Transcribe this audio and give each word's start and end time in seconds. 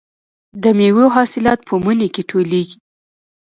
د 0.63 0.65
میوو 0.77 1.05
حاصلات 1.15 1.59
په 1.67 1.73
مني 1.83 2.07
کې 2.13 2.21
ټولېږي. 2.29 2.77